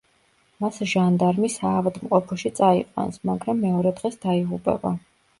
მას 0.63 0.77
ჟანდარმი 0.91 1.49
სავადმყოფოში 1.55 2.51
წაიყვანს, 2.59 3.19
მაგრამ 3.31 3.61
მეორე 3.65 3.91
დღეს 4.01 4.17
დაიღუპება. 4.25 4.95